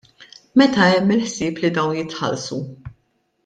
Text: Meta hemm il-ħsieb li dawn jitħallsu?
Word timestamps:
Meta 0.61 0.87
hemm 0.93 1.13
il-ħsieb 1.17 1.61
li 1.67 1.73
dawn 1.77 1.95
jitħallsu? 2.01 2.61